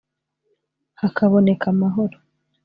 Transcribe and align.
hakaboneka 0.99 1.65
amahoro 1.73 2.17